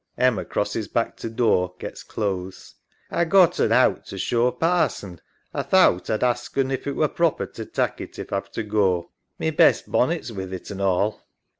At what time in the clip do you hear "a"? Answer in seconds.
3.11-3.23, 5.53-5.61